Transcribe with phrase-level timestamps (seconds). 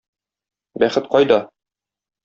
[0.85, 1.41] Бәхет кайда?